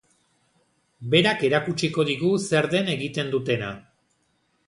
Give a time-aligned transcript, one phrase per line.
[1.13, 3.69] Berak erakutsiko digu zer den egiten dutena.